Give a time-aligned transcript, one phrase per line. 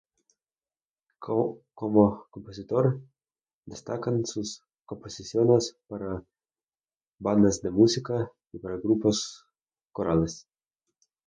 [1.19, 1.61] Como
[2.31, 3.03] compositor,
[3.67, 6.25] destacan sus composiciones para
[7.19, 9.45] bandas de música y para grupos
[9.91, 10.47] corales.